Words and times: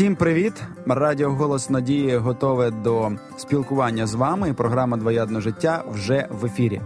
Всім 0.00 0.16
привіт! 0.16 0.52
Радіо 0.86 1.30
Голос 1.30 1.70
Надії 1.70 2.16
готове 2.16 2.70
до 2.70 3.10
спілкування 3.36 4.06
з 4.06 4.14
вами. 4.14 4.54
Програма 4.54 4.96
Двоядне 4.96 5.40
життя 5.40 5.84
вже 5.92 6.28
в 6.30 6.46
ефірі. 6.46 6.80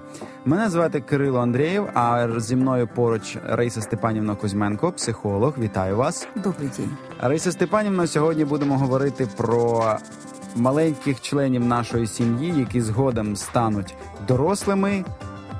Мене 0.44 0.68
звати 0.68 1.00
Кирило 1.00 1.40
Андрієв. 1.40 1.88
А 1.94 2.28
зі 2.40 2.56
мною 2.56 2.88
поруч 2.94 3.36
Раїса 3.44 3.80
Степанівна 3.80 4.34
Кузьменко, 4.34 4.92
психолог. 4.92 5.54
Вітаю 5.58 5.96
вас. 5.96 6.28
Добрий 6.36 6.70
день. 6.78 6.90
Раїса 7.20 7.52
Степанівна. 7.52 8.06
Сьогодні 8.06 8.44
будемо 8.44 8.78
говорити 8.78 9.28
про 9.36 9.84
маленьких 10.56 11.20
членів 11.20 11.64
нашої 11.64 12.06
сім'ї, 12.06 12.54
які 12.58 12.80
згодом 12.80 13.36
стануть 13.36 13.94
дорослими. 14.28 15.04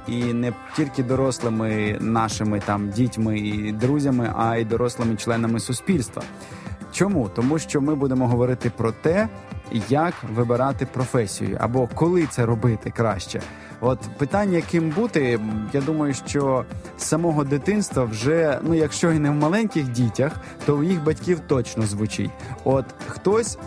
І 0.09 0.25
не 0.25 0.53
тільки 0.77 1.03
дорослими 1.03 1.99
нашими 2.01 2.61
там 2.61 2.91
дітьми 2.91 3.39
і 3.39 3.73
друзями, 3.73 4.33
а 4.37 4.57
й 4.57 4.65
дорослими 4.65 5.17
членами 5.17 5.61
суспільства. 5.61 6.23
Чому? 6.95 7.29
Тому 7.35 7.59
що 7.59 7.81
ми 7.81 7.95
будемо 7.95 8.29
говорити 8.29 8.71
про 8.77 8.93
те, 8.93 9.29
як 9.89 10.15
вибирати 10.35 10.87
професію, 10.87 11.57
або 11.61 11.89
коли 11.95 12.27
це 12.27 12.47
робити 12.47 12.93
краще. 12.97 13.41
От 13.81 13.99
питання, 14.19 14.61
ким 14.71 14.91
бути, 14.91 15.41
я 15.73 15.81
думаю, 15.81 16.15
що 16.15 16.65
з 16.99 17.05
самого 17.05 17.45
дитинства 17.45 18.05
вже, 18.05 18.59
ну 18.63 18.75
якщо 18.75 19.13
і 19.13 19.19
не 19.19 19.31
в 19.31 19.35
маленьких 19.35 19.89
дітях, 19.89 20.33
то 20.67 20.77
у 20.77 20.83
їх 20.83 21.05
батьків 21.05 21.41
точно 21.47 21.83
звучить. 21.83 22.31
От 22.65 22.85
хтось 23.09 23.59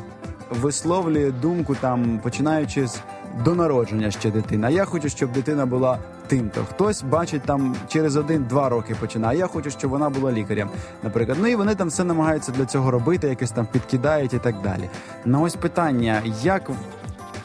висловлює 0.49 1.31
думку 1.31 1.75
там, 1.75 2.19
починаючи 2.23 2.87
з 2.87 2.99
до 3.45 3.55
народження 3.55 4.11
ще 4.11 4.31
дитина. 4.31 4.69
Я 4.69 4.85
хочу, 4.85 5.09
щоб 5.09 5.31
дитина 5.31 5.65
була 5.65 5.99
тим-то. 6.27 6.65
Хтось 6.69 7.03
бачить 7.03 7.41
там 7.41 7.75
через 7.87 8.15
один-два 8.15 8.69
роки 8.69 8.95
починає. 8.99 9.39
Я 9.39 9.47
хочу, 9.47 9.69
щоб 9.69 9.91
вона 9.91 10.09
була 10.09 10.31
лікарем, 10.31 10.69
наприклад. 11.03 11.37
Ну 11.41 11.47
і 11.47 11.55
вони 11.55 11.75
там 11.75 11.87
все 11.87 12.03
намагаються 12.03 12.51
для 12.51 12.65
цього 12.65 12.91
робити, 12.91 13.27
якось 13.27 13.51
там 13.51 13.67
підкидають 13.71 14.33
і 14.33 14.39
так 14.39 14.61
далі. 14.61 14.89
На 15.25 15.39
ось 15.39 15.55
питання, 15.55 16.21
як 16.43 16.71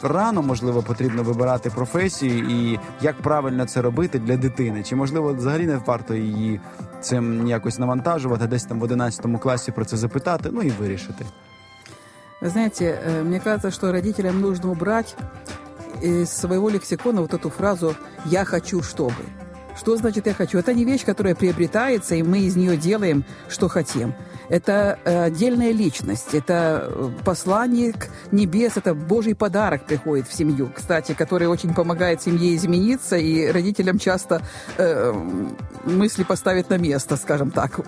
рано 0.02 0.42
можливо 0.42 0.82
потрібно 0.82 1.22
вибирати 1.22 1.70
професію, 1.70 2.48
і 2.50 2.78
як 3.00 3.22
правильно 3.22 3.66
це 3.66 3.82
робити 3.82 4.18
для 4.18 4.36
дитини? 4.36 4.82
Чи 4.82 4.96
можливо 4.96 5.34
взагалі 5.34 5.66
не 5.66 5.76
варто 5.76 6.14
її 6.14 6.60
цим 7.00 7.48
якось 7.48 7.78
навантажувати, 7.78 8.46
десь 8.46 8.64
там 8.64 8.80
в 8.80 8.82
11 8.82 9.40
класі 9.40 9.72
про 9.72 9.84
це 9.84 9.96
запитати, 9.96 10.48
ну 10.52 10.62
і 10.62 10.70
вирішити? 10.70 11.24
Вы 12.42 12.48
знаете, 12.48 12.84
э, 12.84 13.22
мне 13.22 13.38
кажется, 13.38 13.70
что 13.70 13.92
родителям 13.92 14.40
нужно 14.40 14.72
убрать 14.72 15.16
из 16.02 16.30
своего 16.30 16.68
лексикона 16.68 17.22
вот 17.22 17.34
эту 17.34 17.50
фразу 17.50 17.94
«я 18.26 18.44
хочу, 18.44 18.82
чтобы». 18.82 19.14
Что 19.76 19.96
значит 19.96 20.26
«я 20.26 20.34
хочу»? 20.34 20.58
Это 20.58 20.74
не 20.74 20.84
вещь, 20.84 21.04
которая 21.04 21.34
приобретается, 21.34 22.14
и 22.14 22.22
мы 22.22 22.40
из 22.40 22.56
нее 22.56 22.76
делаем, 22.76 23.24
что 23.48 23.68
хотим. 23.68 24.14
Это 24.48 24.98
э, 25.04 25.24
отдельная 25.24 25.72
личность, 25.72 26.34
это 26.34 26.88
э, 26.90 27.10
посланник 27.24 28.08
небес, 28.32 28.76
это 28.76 28.94
Божий 28.94 29.34
подарок 29.34 29.86
приходит 29.86 30.28
в 30.28 30.34
семью, 30.34 30.70
кстати, 30.74 31.14
который 31.14 31.48
очень 31.48 31.72
помогает 31.72 32.20
семье 32.20 32.54
измениться, 32.56 33.16
и 33.16 33.46
родителям 33.50 33.98
часто 33.98 34.42
э, 34.76 35.12
мысли 35.84 36.24
поставить 36.24 36.68
на 36.68 36.76
место, 36.76 37.16
скажем 37.16 37.50
так. 37.50 37.80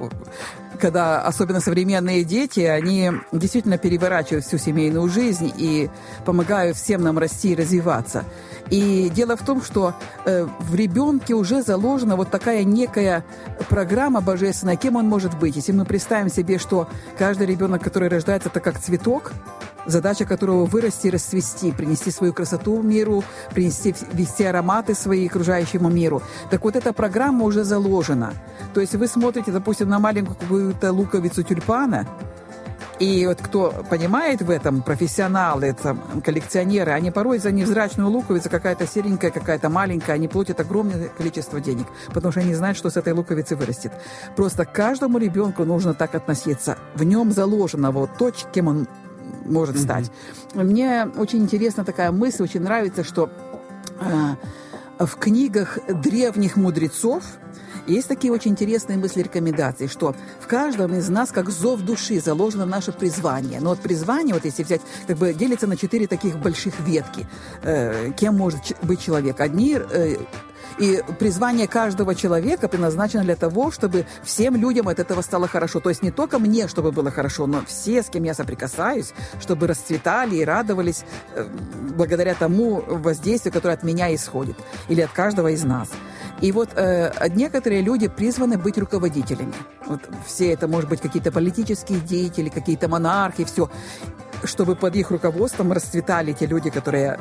Когда 0.80 1.22
особенно 1.22 1.60
современные 1.60 2.24
дети, 2.24 2.60
они 2.60 3.10
действительно 3.32 3.78
переворачивают 3.78 4.44
всю 4.44 4.58
семейную 4.58 5.08
жизнь 5.08 5.52
и 5.56 5.90
помогают 6.24 6.76
всем 6.76 7.02
нам 7.02 7.18
расти 7.18 7.52
и 7.52 7.54
развиваться. 7.54 8.24
И 8.70 9.10
дело 9.14 9.36
в 9.36 9.44
том, 9.44 9.62
что 9.62 9.94
э, 10.24 10.46
в 10.58 10.74
ребенке 10.74 11.34
уже 11.34 11.62
заложена 11.62 12.16
вот 12.16 12.30
такая 12.30 12.64
некая 12.64 13.24
программа 13.68 14.20
божественная, 14.20 14.76
кем 14.76 14.96
он 14.96 15.06
может 15.06 15.38
быть. 15.38 15.56
Если 15.56 15.72
мы 15.72 15.84
представим 15.84 16.30
себе, 16.30 16.58
что 16.58 16.88
каждый 17.18 17.46
ребенок, 17.46 17.82
который 17.82 18.08
рождается, 18.08 18.48
это 18.48 18.60
как 18.60 18.80
цветок, 18.80 19.32
задача 19.86 20.24
которого 20.24 20.64
вырасти 20.64 21.08
и 21.08 21.10
расцвести, 21.10 21.72
принести 21.72 22.10
свою 22.10 22.32
красоту 22.32 22.82
миру, 22.82 23.24
принести, 23.52 23.94
вести 24.12 24.44
ароматы 24.44 24.94
свои 24.94 25.26
окружающему 25.26 25.88
миру. 25.88 26.22
Так 26.50 26.64
вот, 26.64 26.76
эта 26.76 26.92
программа 26.92 27.44
уже 27.44 27.64
заложена. 27.64 28.34
То 28.72 28.80
есть 28.80 28.94
вы 28.94 29.06
смотрите, 29.06 29.52
допустим, 29.52 29.88
на 29.88 29.98
маленькую 29.98 30.36
какую-то 30.36 30.92
луковицу 30.92 31.42
тюльпана, 31.42 32.06
и 33.00 33.26
вот 33.26 33.40
кто 33.42 33.84
понимает 33.90 34.40
в 34.40 34.50
этом, 34.50 34.82
профессионалы, 34.82 35.66
это 35.66 35.96
коллекционеры, 36.24 36.92
они 36.92 37.10
порой 37.10 37.38
за 37.38 37.50
невзрачную 37.50 38.08
луковицу, 38.08 38.48
какая-то 38.50 38.86
серенькая, 38.86 39.32
какая-то 39.32 39.68
маленькая, 39.68 40.12
они 40.12 40.28
платят 40.28 40.60
огромное 40.60 41.08
количество 41.08 41.60
денег, 41.60 41.86
потому 42.12 42.30
что 42.30 42.40
они 42.40 42.54
знают, 42.54 42.78
что 42.78 42.90
с 42.90 42.96
этой 42.96 43.12
луковицы 43.12 43.56
вырастет. 43.56 43.92
Просто 44.36 44.64
каждому 44.64 45.18
ребенку 45.18 45.64
нужно 45.64 45.94
так 45.94 46.14
относиться. 46.14 46.78
В 46.94 47.02
нем 47.02 47.32
заложено 47.32 47.90
вот 47.90 48.10
то, 48.16 48.30
кем 48.30 48.68
он 48.68 48.88
может 49.44 49.78
стать. 49.78 50.10
Mm-hmm. 50.54 50.64
Мне 50.64 51.06
очень 51.16 51.40
интересна 51.40 51.84
такая 51.84 52.12
мысль, 52.12 52.42
очень 52.42 52.60
нравится, 52.60 53.04
что 53.04 53.30
э, 54.00 55.04
в 55.04 55.16
книгах 55.16 55.78
древних 55.88 56.56
мудрецов 56.56 57.24
есть 57.86 58.08
такие 58.08 58.32
очень 58.32 58.52
интересные 58.52 58.96
мысли 58.96 59.22
рекомендации, 59.22 59.86
что 59.88 60.14
в 60.40 60.46
каждом 60.46 60.94
из 60.94 61.08
нас, 61.08 61.30
как 61.30 61.50
зов 61.50 61.82
души, 61.82 62.20
заложено 62.20 62.64
наше 62.64 62.92
призвание. 62.92 63.60
Но 63.60 63.70
вот 63.70 63.80
призвание, 63.80 64.34
вот 64.34 64.44
если 64.44 64.62
взять, 64.62 64.80
как 65.06 65.18
бы 65.18 65.34
делится 65.34 65.66
на 65.66 65.76
четыре 65.76 66.06
таких 66.06 66.38
больших 66.38 66.80
ветки. 66.80 67.26
Э, 67.62 68.10
кем 68.16 68.36
может 68.36 68.60
быть 68.82 69.00
человек? 69.00 69.40
Одни 69.40 69.76
э, 69.78 70.16
и 70.78 71.02
призвание 71.18 71.66
каждого 71.66 72.14
человека 72.14 72.68
предназначено 72.68 73.22
для 73.22 73.36
того, 73.36 73.70
чтобы 73.70 74.06
всем 74.22 74.56
людям 74.56 74.88
от 74.88 74.98
этого 74.98 75.22
стало 75.22 75.48
хорошо. 75.48 75.80
То 75.80 75.90
есть 75.90 76.02
не 76.02 76.10
только 76.10 76.38
мне, 76.38 76.68
чтобы 76.68 76.92
было 76.92 77.10
хорошо, 77.10 77.46
но 77.46 77.62
все, 77.66 78.02
с 78.02 78.06
кем 78.06 78.24
я 78.24 78.34
соприкасаюсь, 78.34 79.12
чтобы 79.40 79.66
расцветали 79.66 80.36
и 80.36 80.44
радовались 80.44 81.04
э, 81.34 81.46
благодаря 81.96 82.34
тому 82.34 82.82
воздействию, 82.86 83.52
которое 83.52 83.74
от 83.74 83.82
меня 83.82 84.14
исходит. 84.14 84.56
Или 84.88 85.02
от 85.02 85.12
каждого 85.12 85.48
из 85.48 85.64
нас. 85.64 85.88
И 86.40 86.52
вот 86.52 86.70
э, 86.74 87.12
некоторые 87.30 87.82
люди 87.82 88.08
призваны 88.08 88.58
быть 88.58 88.76
руководителями. 88.78 89.54
Вот 89.86 90.00
все 90.26 90.52
это, 90.52 90.68
может 90.68 90.90
быть, 90.90 91.00
какие-то 91.00 91.30
политические 91.32 92.00
деятели, 92.00 92.48
какие-то 92.48 92.88
монархи, 92.88 93.44
все. 93.44 93.70
Чтобы 94.42 94.76
под 94.76 94.96
их 94.96 95.10
руководством 95.10 95.72
расцветали 95.72 96.32
те 96.32 96.46
люди, 96.46 96.70
которые 96.70 97.18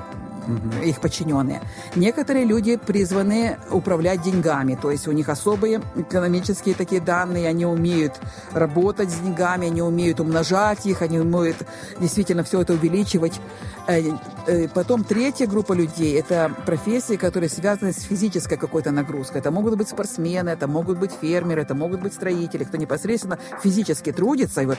их 0.84 1.00
подчиненные. 1.00 1.62
Некоторые 1.96 2.46
люди 2.46 2.78
призваны 2.78 3.58
управлять 3.72 4.22
деньгами, 4.22 4.78
то 4.80 4.92
есть 4.92 5.08
у 5.08 5.12
них 5.12 5.30
особые 5.30 5.82
экономические 5.96 6.76
такие 6.76 7.02
данные, 7.02 7.48
они 7.48 7.66
умеют 7.66 8.20
работать 8.52 9.10
с 9.10 9.20
деньгами, 9.20 9.68
они 9.68 9.82
умеют 9.82 10.20
умножать 10.20 10.86
их, 10.86 11.02
они 11.02 11.20
умеют 11.20 11.58
действительно 12.00 12.44
все 12.44 12.62
это 12.62 12.74
увеличивать. 12.74 13.40
Э, 13.88 14.02
э, 14.48 14.68
потом 14.70 15.04
третья 15.04 15.46
группа 15.46 15.74
людей– 15.74 16.20
это 16.20 16.52
профессии, 16.66 17.16
которые 17.16 17.50
связаны 17.50 17.92
с 17.92 18.02
физической 18.02 18.58
какой-то 18.58 18.92
нагрузкой. 18.92 19.40
Это 19.40 19.52
могут 19.52 19.76
быть 19.78 19.90
спортсмены, 19.90 20.50
это 20.50 20.68
могут 20.68 21.00
быть 21.00 21.12
фермеры, 21.22 21.62
это 21.62 21.76
могут 21.76 22.02
быть 22.02 22.14
строители, 22.14 22.64
кто 22.64 22.78
непосредственно 22.78 23.38
физически 23.62 24.12
трудится, 24.12 24.62
и 24.62 24.66
вот 24.66 24.78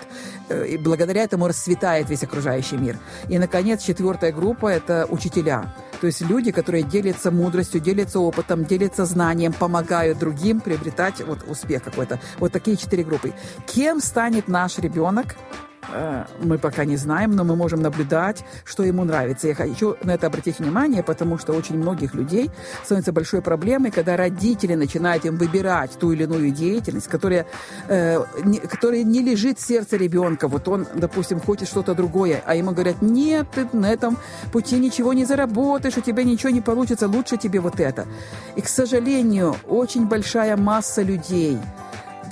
э, 0.49 0.69
и 0.69 0.79
благодаря 0.79 1.23
этому 1.23 1.49
расцветает 1.49 2.09
весь 2.09 2.23
окружающий 2.23 2.77
мир. 2.77 2.99
И, 3.29 3.39
наконец, 3.39 3.83
четвертая 3.83 4.33
группа– 4.33 4.67
это 4.69 5.07
учителя. 5.11 5.54
То 6.01 6.07
есть 6.07 6.21
люди, 6.21 6.53
которые 6.53 6.83
делятся 6.83 7.31
мудростью, 7.31 7.81
делятся 7.81 8.21
опытом, 8.21 8.65
делятся 8.65 9.05
знанием, 9.05 9.53
помогают 9.53 10.19
другим 10.19 10.61
приобретать 10.61 11.21
вот 11.21 11.45
успех 11.49 11.83
какой-то. 11.83 12.21
Вот 12.39 12.53
такие 12.53 12.77
четыре 12.77 13.05
группы. 13.05 13.33
Кем 13.67 14.01
станет 14.01 14.49
наш 14.49 14.79
ребенок? 14.79 15.37
Э, 15.93 16.25
мы 16.41 16.59
пока 16.59 16.85
не 16.85 16.97
знаем, 16.97 17.37
но 17.37 17.45
мы 17.45 17.57
можем 17.57 17.83
наблюдать, 17.83 18.45
что 18.65 18.83
ему 18.83 19.05
нравится. 19.05 19.49
Я 19.49 19.55
хочу 19.55 19.97
на 20.03 20.13
это 20.13 20.27
обратить 20.27 20.59
внимание, 20.59 21.03
потому 21.03 21.39
что 21.39 21.53
очень 21.53 21.77
многих 21.77 22.15
людей 22.15 22.51
становится 22.85 23.13
большой 23.13 23.43
проблемой, 23.43 23.91
когда 23.91 24.17
родители 24.17 24.75
начинают 24.75 25.25
им 25.25 25.37
выбирать 25.37 25.93
ту 25.99 26.13
или 26.13 26.25
иную 26.25 26.51
деятельность, 26.51 27.09
которая, 27.09 27.47
э, 27.89 28.25
не, 28.45 28.59
которая 28.59 29.03
не 29.03 29.21
лежит 29.21 29.59
в 29.59 29.67
сердце 29.67 29.97
ребенка. 29.97 30.49
Вот 30.49 30.69
он, 30.69 30.87
допустим, 30.95 31.41
хочет 31.41 31.69
что-то 31.69 31.95
другое, 31.95 32.43
а 32.47 32.55
ему 32.55 32.73
говорят, 32.73 33.03
нет, 33.03 33.47
ты 33.55 33.69
на 33.73 33.91
этом 33.91 34.17
пути 34.53 34.79
ничего 34.79 35.13
не 35.13 35.25
заработаешь, 35.25 35.97
у 35.97 36.01
тебя 36.01 36.25
ничего 36.25 36.51
не 36.51 36.61
получится, 36.61 37.09
лучше 37.09 37.37
тебе 37.37 37.61
вот 37.61 37.81
это. 37.81 38.07
И, 38.57 38.61
к 38.61 38.69
сожалению, 38.69 39.57
очень 39.67 40.07
большая 40.07 40.57
масса 40.57 41.03
людей– 41.03 41.59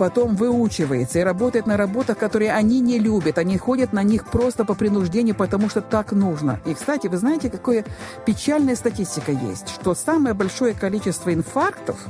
потом 0.03 0.35
выучивается 0.35 1.21
и 1.21 1.23
работает 1.23 1.69
на 1.69 1.77
работах, 1.77 2.19
которые 2.19 2.53
они 2.53 2.81
не 2.81 2.99
любят. 2.99 3.39
Они 3.39 3.57
ходят 3.57 3.93
на 3.93 4.03
них 4.03 4.25
просто 4.25 4.65
по 4.65 4.75
принуждению, 4.75 5.37
потому 5.37 5.69
что 5.69 5.81
так 5.81 6.11
нужно. 6.11 6.59
И, 6.67 6.75
кстати, 6.75 7.07
вы 7.07 7.19
знаете, 7.19 7.49
какая 7.49 7.85
печальная 8.27 8.75
статистика 8.75 9.31
есть, 9.31 9.69
что 9.69 9.95
самое 9.95 10.35
большое 10.35 10.75
количество 10.75 11.33
инфарктов 11.33 12.05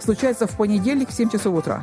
случается 0.00 0.46
в 0.46 0.50
понедельник 0.50 1.08
в 1.08 1.14
7 1.14 1.30
часов 1.30 1.56
утра. 1.56 1.82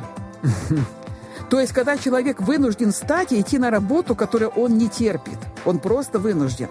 То 1.50 1.60
есть, 1.60 1.72
когда 1.72 1.96
человек 1.96 2.40
вынужден 2.40 2.92
встать 2.92 3.32
и 3.32 3.40
идти 3.40 3.58
на 3.58 3.70
работу, 3.70 4.14
которую 4.14 4.50
он 4.50 4.76
не 4.76 4.88
терпит, 4.88 5.38
он 5.64 5.78
просто 5.78 6.18
вынужден. 6.18 6.68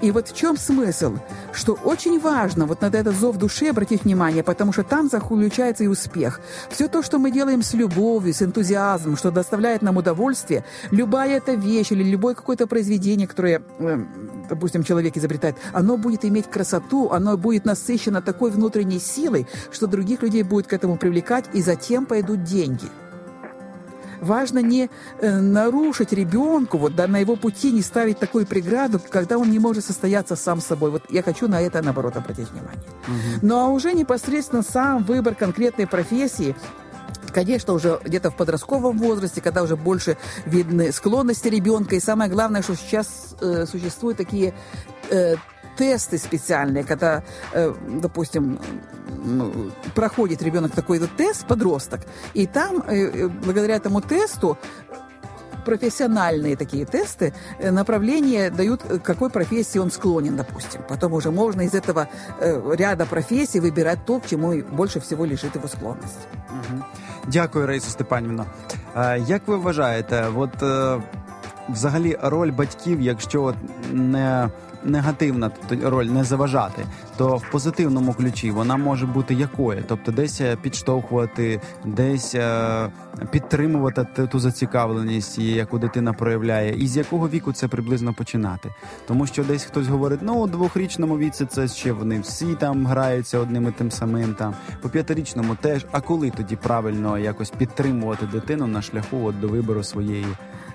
И 0.00 0.10
вот 0.10 0.28
в 0.28 0.36
чем 0.36 0.56
смысл? 0.56 1.16
Что 1.52 1.74
очень 1.84 2.20
важно 2.20 2.66
вот 2.66 2.80
на 2.82 2.86
этот 2.86 3.16
зов 3.16 3.36
души 3.36 3.66
обратить 3.66 4.04
внимание, 4.04 4.42
потому 4.42 4.72
что 4.72 4.84
там 4.84 5.08
заключается 5.08 5.84
и 5.84 5.88
успех. 5.88 6.40
Все 6.70 6.88
то, 6.88 7.02
что 7.02 7.18
мы 7.18 7.30
делаем 7.30 7.62
с 7.62 7.74
любовью, 7.74 8.32
с 8.32 8.42
энтузиазмом, 8.42 9.16
что 9.16 9.30
доставляет 9.30 9.82
нам 9.82 9.96
удовольствие, 9.96 10.64
любая 10.90 11.36
эта 11.36 11.52
вещь 11.52 11.92
или 11.92 12.02
любое 12.04 12.34
какое-то 12.34 12.66
произведение, 12.66 13.26
которое, 13.26 13.62
э, 13.78 14.04
допустим, 14.48 14.84
человек 14.84 15.16
изобретает, 15.16 15.56
оно 15.72 15.96
будет 15.96 16.24
иметь 16.24 16.48
красоту, 16.48 17.10
оно 17.10 17.36
будет 17.36 17.64
насыщено 17.64 18.22
такой 18.22 18.50
внутренней 18.50 19.00
силой, 19.00 19.46
что 19.72 19.86
других 19.86 20.22
людей 20.22 20.42
будет 20.42 20.66
к 20.66 20.72
этому 20.72 20.96
привлекать, 20.96 21.44
и 21.52 21.62
затем 21.62 22.06
пойдут 22.06 22.44
деньги– 22.44 22.86
важно 24.22 24.60
не 24.60 24.88
э, 25.20 25.40
нарушить 25.40 26.12
ребенку, 26.12 26.78
вот, 26.78 26.94
да, 26.94 27.06
на 27.06 27.18
его 27.18 27.36
пути 27.36 27.72
не 27.72 27.82
ставить 27.82 28.18
такую 28.18 28.46
преграду, 28.46 29.00
когда 29.10 29.36
он 29.36 29.50
не 29.50 29.58
может 29.58 29.84
состояться 29.84 30.36
сам 30.36 30.60
собой. 30.60 30.90
Вот 30.90 31.02
я 31.10 31.22
хочу 31.22 31.48
на 31.48 31.60
это, 31.60 31.82
наоборот, 31.82 32.16
обратить 32.16 32.50
внимание. 32.50 32.82
Угу. 33.06 33.38
Ну 33.42 33.58
а 33.58 33.68
уже 33.68 33.92
непосредственно 33.92 34.62
сам 34.62 35.04
выбор 35.04 35.34
конкретной 35.34 35.86
профессии, 35.86 36.54
конечно, 37.32 37.74
уже 37.74 37.98
где-то 38.02 38.30
в 38.30 38.36
подростковом 38.36 38.98
возрасте, 38.98 39.40
когда 39.40 39.62
уже 39.62 39.76
больше 39.76 40.16
видны 40.46 40.92
склонности 40.92 41.48
ребенка. 41.48 41.96
И 41.96 42.00
самое 42.00 42.30
главное, 42.30 42.62
что 42.62 42.76
сейчас 42.76 43.34
э, 43.40 43.66
существуют 43.66 44.18
такие 44.18 44.54
э, 45.10 45.34
тесты 45.77 46.17
специальные, 46.17 46.83
когда, 46.83 47.21
э, 47.53 47.73
допустим, 48.01 48.59
ну, 49.25 49.71
проходит 49.95 50.41
ребенок 50.41 50.71
такой-то 50.71 51.07
тест, 51.17 51.47
подросток, 51.47 52.01
и 52.33 52.47
там, 52.47 52.83
э, 52.87 52.95
э, 52.95 53.27
благодаря 53.27 53.75
этому 53.75 54.01
тесту, 54.01 54.57
профессиональные 55.65 56.55
такие 56.55 56.85
тесты, 56.85 57.33
направление 57.71 58.49
дают, 58.49 58.83
к 58.83 59.01
какой 59.01 59.29
профессии 59.29 59.79
он 59.79 59.91
склонен, 59.91 60.37
допустим. 60.37 60.81
Потом 60.87 61.13
уже 61.13 61.29
можно 61.29 61.61
из 61.61 61.73
этого 61.73 62.07
ряда 62.77 63.05
профессий 63.05 63.59
выбирать 63.59 64.05
то, 64.05 64.19
к 64.19 64.27
чему 64.27 64.63
больше 64.71 64.99
всего 64.99 65.25
лежит 65.25 65.55
его 65.55 65.67
склонность. 65.67 66.27
Угу. 66.49 66.83
Дякую, 67.27 67.67
Раїса 67.67 67.89
Степанівна. 67.89 68.45
Як 69.27 69.47
ви 69.47 69.57
вважаєте, 69.57 70.25
от 70.35 70.63
взагалі 71.69 72.17
роль 72.21 72.51
батьків, 72.51 73.01
якщо 73.01 73.53
не 73.91 74.49
негативна 74.84 75.50
роль 75.82 76.06
не 76.06 76.24
заважати, 76.24 76.86
то 77.16 77.36
в 77.36 77.50
позитивному 77.50 78.14
ключі 78.14 78.50
вона 78.50 78.76
може 78.76 79.06
бути 79.06 79.34
якою, 79.34 79.84
тобто 79.88 80.12
десь 80.12 80.40
е, 80.40 80.56
підштовхувати, 80.56 81.60
десь 81.84 82.34
е, 82.34 82.88
підтримувати 83.30 84.26
ту 84.26 84.38
зацікавленість, 84.38 85.38
яку 85.38 85.78
дитина 85.78 86.12
проявляє, 86.12 86.76
і 86.76 86.86
з 86.86 86.96
якого 86.96 87.28
віку 87.28 87.52
це 87.52 87.68
приблизно 87.68 88.14
починати. 88.14 88.74
Тому 89.06 89.26
що 89.26 89.44
десь 89.44 89.64
хтось 89.64 89.86
говорить, 89.86 90.20
ну 90.22 90.34
у 90.34 90.46
двохрічному 90.46 91.18
віці 91.18 91.46
це 91.46 91.68
ще 91.68 91.92
вони 91.92 92.20
всі 92.20 92.54
там 92.54 92.86
граються 92.86 93.38
одним 93.38 93.68
і 93.68 93.70
тим 93.70 93.90
самим 93.90 94.34
там, 94.34 94.54
по 94.80 94.88
п'ятирічному 94.88 95.54
теж. 95.60 95.86
А 95.92 96.00
коли 96.00 96.30
тоді 96.30 96.56
правильно 96.56 97.18
якось 97.18 97.50
підтримувати 97.50 98.26
дитину 98.26 98.66
на 98.66 98.82
шляху 98.82 99.24
от 99.24 99.40
до 99.40 99.48
вибору 99.48 99.82
своєї 99.82 100.26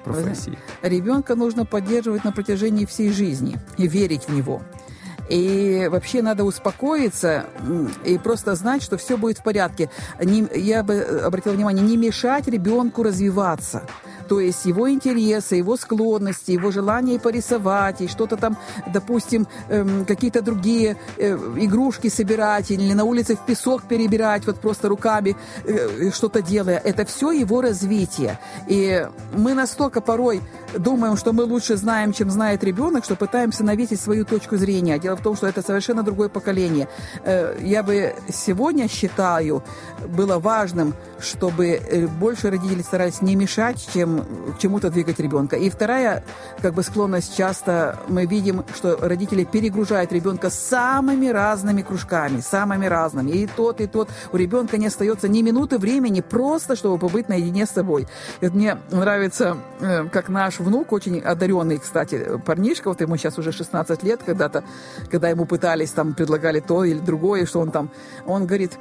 профессии. 0.07 0.57
Ребенка 0.81 1.35
нужно 1.35 1.65
поддерживать 1.65 2.23
на 2.23 2.31
протяжении 2.31 2.85
всей 2.85 3.11
жизни 3.11 3.57
и 3.77 3.87
верить 3.87 4.23
в 4.27 4.33
него. 4.33 4.61
И 5.29 5.87
вообще 5.91 6.21
надо 6.21 6.45
успокоиться 6.45 7.45
и 8.05 8.17
просто 8.17 8.55
знать, 8.55 8.81
что 8.81 8.97
все 8.97 9.17
будет 9.17 9.39
в 9.39 9.43
порядке. 9.43 9.89
Не, 10.21 10.47
я 10.55 10.83
бы 10.83 11.01
обратила 11.25 11.53
внимание, 11.53 11.83
не 11.83 11.97
мешать 11.97 12.47
ребенку 12.47 13.03
развиваться 13.03 13.83
то 14.27 14.39
есть 14.39 14.65
его 14.65 14.89
интересы, 14.89 15.55
его 15.55 15.77
склонности, 15.77 16.51
его 16.51 16.71
желание 16.71 17.19
порисовать 17.19 18.01
и 18.01 18.07
что-то 18.07 18.37
там, 18.37 18.57
допустим, 18.93 19.47
эм, 19.69 20.05
какие-то 20.05 20.41
другие 20.41 20.97
э, 21.17 21.35
игрушки 21.57 22.09
собирать 22.09 22.71
или 22.71 22.93
на 22.93 23.03
улице 23.03 23.35
в 23.35 23.45
песок 23.45 23.83
перебирать, 23.83 24.45
вот 24.45 24.59
просто 24.59 24.89
руками 24.89 25.35
э, 25.65 26.11
что-то 26.11 26.41
делая. 26.41 26.77
Это 26.77 27.05
все 27.05 27.31
его 27.31 27.61
развитие. 27.61 28.39
И 28.67 29.07
мы 29.33 29.53
настолько 29.53 30.01
порой 30.01 30.41
думаем, 30.77 31.17
что 31.17 31.33
мы 31.33 31.43
лучше 31.43 31.77
знаем, 31.77 32.13
чем 32.13 32.29
знает 32.29 32.63
ребенок, 32.63 33.05
что 33.05 33.15
пытаемся 33.15 33.63
навесить 33.63 34.01
свою 34.01 34.25
точку 34.25 34.57
зрения. 34.57 34.99
Дело 34.99 35.15
в 35.15 35.21
том, 35.21 35.35
что 35.35 35.47
это 35.47 35.61
совершенно 35.61 36.03
другое 36.03 36.29
поколение. 36.29 36.87
Э, 37.23 37.55
я 37.61 37.83
бы 37.83 38.15
сегодня 38.31 38.87
считаю, 38.87 39.63
было 40.07 40.39
важным, 40.39 40.93
чтобы 41.19 41.67
э, 41.67 42.07
больше 42.07 42.49
родители 42.49 42.81
старались 42.81 43.21
не 43.21 43.35
мешать, 43.35 43.87
чем 43.93 44.16
к 44.23 44.59
чему-то 44.59 44.89
двигать 44.89 45.19
ребенка. 45.19 45.55
И 45.55 45.69
вторая 45.69 46.23
как 46.61 46.73
бы 46.73 46.83
склонность 46.83 47.35
часто 47.35 47.99
мы 48.07 48.25
видим, 48.25 48.63
что 48.75 48.97
родители 49.01 49.43
перегружают 49.43 50.11
ребенка 50.11 50.49
самыми 50.49 51.27
разными 51.27 51.81
кружками, 51.81 52.39
самыми 52.41 52.85
разными. 52.85 53.31
И 53.31 53.47
тот, 53.47 53.81
и 53.81 53.87
тот. 53.87 54.09
У 54.31 54.37
ребенка 54.37 54.77
не 54.77 54.87
остается 54.87 55.27
ни 55.27 55.41
минуты 55.41 55.77
времени 55.77 56.21
просто, 56.21 56.75
чтобы 56.75 56.97
побыть 56.97 57.29
наедине 57.29 57.65
с 57.65 57.71
собой. 57.71 58.07
И 58.41 58.47
мне 58.47 58.77
нравится, 58.91 59.57
э, 59.79 60.05
как 60.09 60.29
наш 60.29 60.59
внук, 60.59 60.91
очень 60.91 61.19
одаренный, 61.19 61.77
кстати, 61.77 62.39
парнишка, 62.45 62.89
вот 62.89 63.01
ему 63.01 63.17
сейчас 63.17 63.37
уже 63.37 63.51
16 63.51 64.03
лет, 64.03 64.21
когда-то, 64.25 64.63
когда 65.11 65.29
ему 65.29 65.45
пытались, 65.45 65.91
там, 65.91 66.13
предлагали 66.13 66.59
то 66.59 66.83
или 66.83 66.99
другое, 66.99 67.45
что 67.45 67.59
он 67.59 67.71
там, 67.71 67.89
он 68.25 68.45
говорит, 68.45 68.77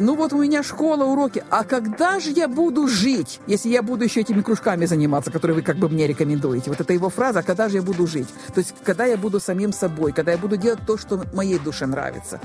ну 0.00 0.16
вот 0.16 0.32
у 0.32 0.42
меня 0.42 0.62
школа, 0.62 1.04
уроки, 1.04 1.44
а 1.50 1.64
когда 1.64 2.20
же 2.20 2.30
я 2.30 2.48
буду 2.48 2.88
жить, 2.88 3.40
если 3.46 3.68
я 3.68 3.82
буду 3.82 4.04
еще 4.04 4.20
этими 4.20 4.40
кружками 4.40 4.86
заниматься, 4.86 5.30
которые 5.30 5.56
вы 5.56 5.62
как 5.62 5.76
бы 5.76 5.88
мне 5.88 6.06
рекомендуете? 6.06 6.70
Вот 6.70 6.80
это 6.80 6.92
его 6.92 7.10
фраза, 7.10 7.40
а 7.40 7.42
когда 7.42 7.68
же 7.68 7.76
я 7.76 7.82
буду 7.82 8.06
жить? 8.06 8.28
То 8.54 8.58
есть, 8.60 8.74
когда 8.84 9.04
я 9.04 9.16
буду 9.16 9.40
самим 9.40 9.72
собой, 9.72 10.12
когда 10.12 10.32
я 10.32 10.38
буду 10.38 10.56
делать 10.56 10.80
то, 10.86 10.96
что 10.96 11.22
моей 11.32 11.58
душе 11.58 11.86
нравится. 11.86 12.40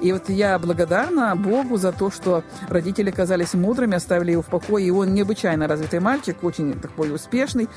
И 0.00 0.12
вот 0.12 0.28
я 0.28 0.58
благодарна 0.58 1.34
Богу 1.36 1.76
за 1.76 1.92
то, 1.92 2.10
что 2.10 2.44
родители 2.68 3.10
казались 3.10 3.54
мудрыми, 3.54 3.96
оставили 3.96 4.32
его 4.32 4.42
в 4.42 4.46
покое, 4.46 4.86
и 4.86 4.90
он 4.90 5.14
необычайно 5.14 5.66
развитый 5.66 6.00
мальчик, 6.00 6.42
очень 6.42 6.78
такой 6.80 7.14
успешный, 7.14 7.68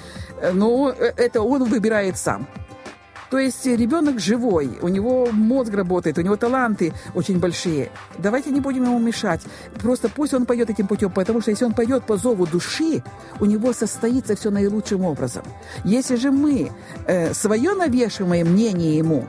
но 0.54 0.92
это 0.92 1.42
он 1.42 1.64
выбирает 1.64 2.18
сам. 2.18 2.48
То 3.30 3.40
есть 3.40 3.66
ребенок 3.66 4.20
живой, 4.20 4.78
у 4.82 4.88
него 4.88 5.28
мозг 5.32 5.74
работает, 5.74 6.18
у 6.18 6.22
него 6.22 6.36
таланты 6.36 6.94
очень 7.14 7.40
большие. 7.40 7.90
Давайте 8.18 8.52
не 8.52 8.60
будем 8.60 8.84
ему 8.84 9.00
мешать. 9.00 9.42
Просто 9.82 10.10
пусть 10.10 10.34
он 10.34 10.46
пойдет 10.46 10.70
этим 10.70 10.88
путем, 10.88 11.12
потому 11.12 11.42
что 11.42 11.52
если 11.52 11.66
он 11.66 11.74
пойдет 11.74 12.04
по 12.04 12.18
зову 12.18 12.46
души, 12.46 13.04
у 13.40 13.46
него 13.46 13.74
состоится 13.74 14.36
все 14.36 14.52
наилучшим 14.52 15.04
образом. 15.04 15.44
Если 15.84 16.16
же 16.16 16.32
мы 16.32 16.72
э, 17.08 17.34
свое 17.34 17.74
навешиваем 17.74 18.52
мнение 18.52 18.98
ему, 18.98 19.28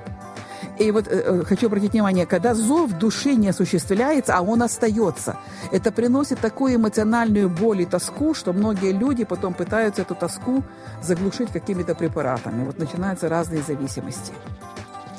и 0.78 0.90
вот 0.90 1.08
э, 1.08 1.22
э, 1.24 1.44
хочу 1.44 1.66
обратить 1.66 1.92
внимание, 1.92 2.26
когда 2.26 2.54
зов 2.54 2.92
души 2.92 3.34
не 3.34 3.48
осуществляется, 3.48 4.36
а 4.36 4.42
он 4.42 4.62
остается, 4.62 5.36
это 5.72 5.90
приносит 5.90 6.40
такую 6.40 6.76
эмоциональную 6.76 7.48
боль 7.48 7.82
и 7.82 7.86
тоску, 7.86 8.34
что 8.34 8.52
многие 8.52 8.92
люди 8.92 9.24
потом 9.24 9.54
пытаются 9.54 10.02
эту 10.02 10.14
тоску 10.14 10.62
заглушить 11.02 11.50
какими-то 11.50 11.94
препаратами. 11.94 12.64
Вот 12.64 12.78
начинаются 12.78 13.28
разные 13.28 13.62
зависимости. 13.62 14.32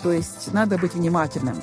То 0.04 0.12
есть 0.12 0.54
надо 0.54 0.78
быть 0.78 0.94
внимательным. 0.94 1.58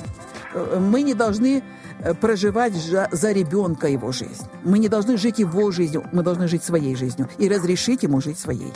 Э, 0.55 0.79
мы 0.81 1.03
не 1.03 1.15
должны 1.15 1.63
э, 2.01 2.15
проживать 2.15 2.75
за 2.75 3.33
ребенка 3.33 3.87
его 3.87 4.11
жизнь. 4.13 4.47
Мы 4.65 4.79
не 4.79 4.89
должны 4.89 5.17
жить 5.17 5.39
его 5.39 5.71
жизнью, 5.71 6.05
мы 6.13 6.23
должны 6.23 6.49
жить 6.49 6.65
своей 6.65 6.97
жизнью 6.97 7.29
и 7.39 7.49
разрешить 7.49 8.03
ему 8.03 8.21
жить 8.21 8.39
своей. 8.39 8.73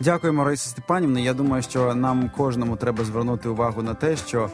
Дякуємо, 0.00 0.44
Раїса 0.44 0.68
Степанівна. 0.68 1.20
Я 1.20 1.34
думаю, 1.34 1.62
що 1.62 1.94
нам 1.94 2.30
кожному 2.36 2.76
треба 2.76 3.04
звернути 3.04 3.48
увагу 3.48 3.82
на 3.82 3.94
те, 3.94 4.16
що 4.16 4.50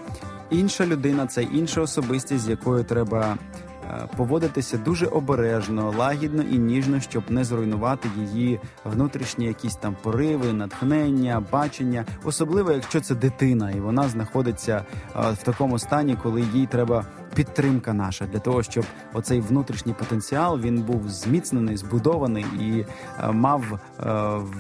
інша 0.51 0.87
людина 0.87 1.27
це 1.27 1.43
інша 1.43 1.81
особистість, 1.81 2.45
з 2.45 2.49
якою 2.49 2.85
треба 2.85 3.37
е, 3.85 4.09
поводитися 4.17 4.79
дуже 4.79 5.07
обережно, 5.07 5.95
лагідно 5.99 6.43
і 6.43 6.59
ніжно, 6.59 7.01
щоб 7.01 7.23
не 7.29 7.45
зруйнувати 7.45 8.09
її 8.19 8.61
внутрішні 8.85 9.47
якісь 9.47 9.77
там 9.77 9.97
пориви, 10.03 10.53
натхнення, 10.53 11.43
бачення, 11.53 12.05
особливо 12.25 12.73
якщо 12.73 13.01
це 13.01 13.15
дитина, 13.15 13.71
і 13.71 13.81
вона 13.81 14.09
знаходиться 14.09 14.85
е, 15.17 15.31
в 15.33 15.43
такому 15.43 15.79
стані, 15.79 16.17
коли 16.23 16.45
їй 16.55 16.67
треба 16.67 17.05
підтримка 17.35 17.93
наша 17.93 18.27
для 18.27 18.39
того, 18.39 18.63
щоб 18.63 18.85
оцей 19.13 19.41
внутрішній 19.41 19.93
потенціал 19.93 20.61
він 20.61 20.83
був 20.83 21.09
зміцнений, 21.09 21.77
збудований 21.77 22.45
і 22.61 22.85
е, 23.21 23.33
мав 23.33 23.63
е, 23.73 24.13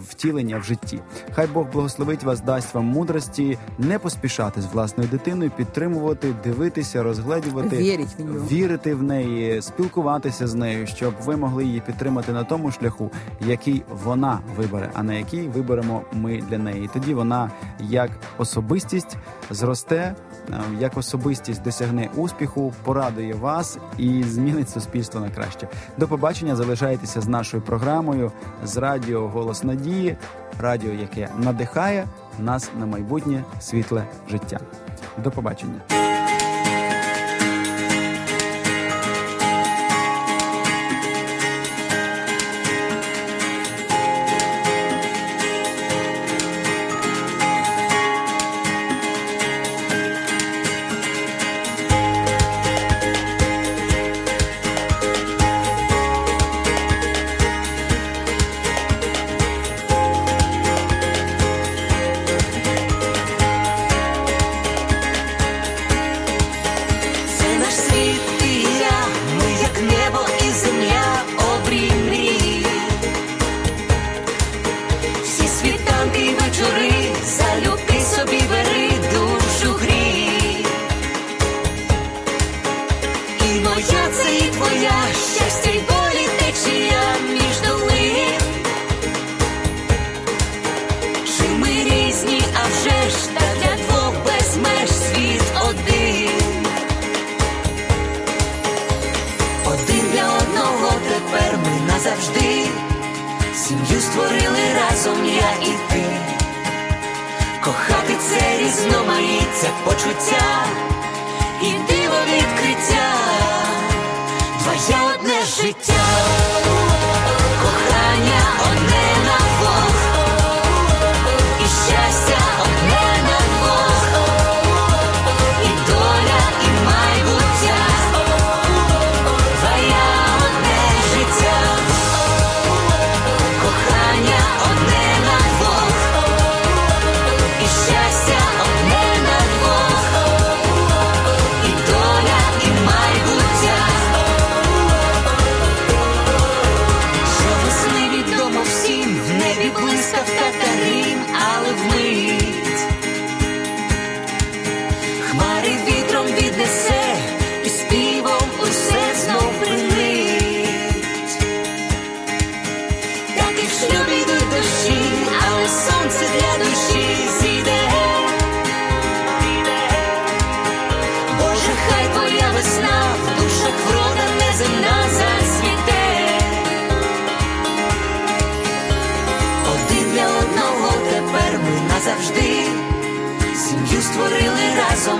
втілення 0.08 0.58
в 0.58 0.62
житті. 0.64 1.00
Хай 1.32 1.46
Бог 1.46 1.66
благословить 1.72 2.22
вас, 2.24 2.40
дасть 2.40 2.74
вам 2.74 2.84
мудрості, 2.84 3.58
не 3.78 3.98
поспішати 3.98 4.60
з 4.62 4.66
власною 4.66 5.08
дитиною, 5.08 5.50
підтримувати, 5.50 6.34
дивитися, 6.44 7.02
розгледівати, 7.02 7.76
Вірить 7.76 8.08
в 8.18 8.24
нього. 8.24 8.46
вірити 8.50 8.94
в 8.94 9.02
неї, 9.02 9.62
спілкуватися 9.62 10.46
з 10.46 10.54
нею, 10.54 10.86
щоб 10.86 11.14
ви 11.24 11.36
могли 11.36 11.64
її 11.64 11.80
підтримати 11.80 12.32
на 12.32 12.44
тому 12.44 12.70
шляху, 12.70 13.10
який 13.46 13.82
вона 14.04 14.40
вибере, 14.56 14.90
а 14.94 15.02
на 15.02 15.14
який 15.14 15.48
виберемо 15.48 16.02
ми 16.12 16.42
для 16.50 16.58
неї. 16.58 16.84
І 16.84 16.88
тоді 16.92 17.14
вона 17.14 17.50
як 17.80 18.10
особистість 18.38 19.16
зросте, 19.50 20.14
е, 20.50 20.60
як 20.80 20.96
особистість 20.96 21.62
досягне 21.62 22.08
успіху 22.16 22.61
року 22.62 22.74
порадує 22.84 23.34
вас 23.34 23.78
і 23.98 24.22
змінить 24.22 24.70
суспільство 24.70 25.20
на 25.20 25.30
краще. 25.30 25.68
До 25.98 26.08
побачення. 26.08 26.56
Залишайтеся 26.56 27.20
з 27.20 27.28
нашою 27.28 27.62
програмою 27.62 28.32
з 28.64 28.76
радіо 28.76 29.28
Голос 29.28 29.64
Надії, 29.64 30.16
радіо, 30.60 30.92
яке 30.92 31.28
надихає 31.38 32.06
нас 32.38 32.70
на 32.78 32.86
майбутнє 32.86 33.44
світле 33.60 34.04
життя. 34.28 34.60
До 35.24 35.30
побачення. 35.30 36.11
життя 110.22 110.64
і 111.62 111.66
диво 111.66 112.16
відкриття, 112.26 113.14
твоя 114.62 115.14
одна. 115.14 115.31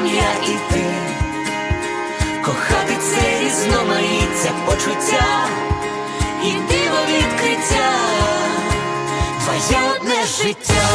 я 0.06 0.32
і 0.52 0.73
ти, 0.73 0.85
кохати 2.44 2.97
це 3.00 3.40
різноманіття 3.44 4.50
почуття 4.66 5.49
і 6.44 6.50
диво 6.50 6.99
відкриття, 7.09 7.90
твоє 9.44 9.80
одне 9.97 10.26
життя, 10.26 10.88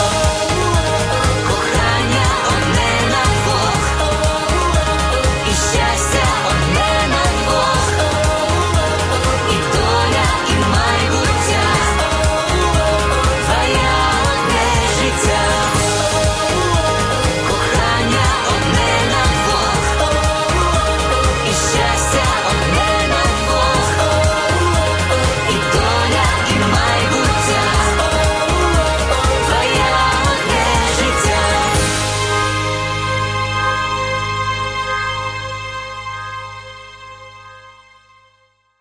кохання 1.48 2.26
одне. 2.48 2.87